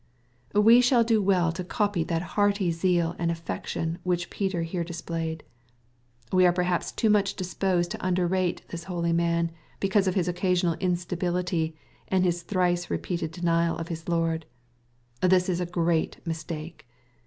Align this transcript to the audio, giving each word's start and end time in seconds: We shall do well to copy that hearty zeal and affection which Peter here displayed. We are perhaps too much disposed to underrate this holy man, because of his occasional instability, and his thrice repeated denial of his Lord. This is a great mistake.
We 0.55 0.81
shall 0.81 1.03
do 1.03 1.21
well 1.21 1.51
to 1.51 1.63
copy 1.63 2.03
that 2.05 2.23
hearty 2.33 2.71
zeal 2.71 3.15
and 3.19 3.29
affection 3.29 3.99
which 4.01 4.31
Peter 4.31 4.63
here 4.63 4.83
displayed. 4.83 5.43
We 6.33 6.47
are 6.47 6.51
perhaps 6.51 6.91
too 6.91 7.07
much 7.11 7.35
disposed 7.35 7.91
to 7.91 8.03
underrate 8.03 8.67
this 8.69 8.85
holy 8.85 9.13
man, 9.13 9.51
because 9.79 10.07
of 10.07 10.15
his 10.15 10.27
occasional 10.27 10.73
instability, 10.79 11.75
and 12.07 12.23
his 12.25 12.41
thrice 12.41 12.89
repeated 12.89 13.29
denial 13.31 13.77
of 13.77 13.89
his 13.89 14.09
Lord. 14.09 14.47
This 15.21 15.47
is 15.47 15.61
a 15.61 15.67
great 15.67 16.17
mistake. 16.25 16.87